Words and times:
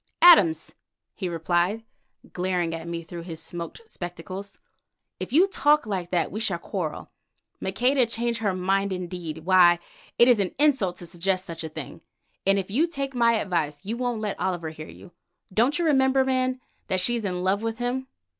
"Adams," 0.23 0.73
he 1.13 1.29
replied, 1.29 1.83
glaring 2.33 2.73
at 2.73 2.87
me 2.87 3.03
through 3.03 3.21
his 3.21 3.39
smoked 3.39 3.87
spectacles, 3.87 4.57
"If 5.19 5.31
you 5.31 5.45
talk 5.47 5.85
like 5.85 6.09
that 6.09 6.31
we 6.31 6.39
shall 6.39 6.57
quarrel. 6.57 7.11
Maqueda 7.59 8.07
change 8.07 8.39
her 8.39 8.55
mind 8.55 8.91
indeed! 8.91 9.45
Why, 9.45 9.77
it 10.17 10.27
is 10.27 10.39
an 10.39 10.55
insult 10.57 10.95
to 10.95 11.05
suggest 11.05 11.45
such 11.45 11.63
a 11.63 11.69
thing, 11.69 12.01
and 12.47 12.57
if 12.57 12.71
you 12.71 12.87
take 12.87 13.13
my 13.13 13.33
advice 13.33 13.79
you 13.85 13.95
won't 13.95 14.21
let 14.21 14.39
Oliver 14.41 14.71
hear 14.71 14.89
you. 14.89 15.11
Don't 15.53 15.77
you 15.77 15.85
remember, 15.85 16.25
man, 16.25 16.59
that 16.87 16.99
she's 16.99 17.23
in 17.23 17.43
love 17.43 17.61
with 17.61 17.77
him?" 17.77 18.07